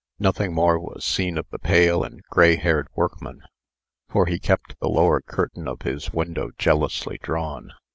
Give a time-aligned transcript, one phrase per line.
[0.17, 3.43] Nothing more was seen of the pale and grayhaired workman;
[4.09, 7.73] for he kept the lower curtain of his window jealously drawn.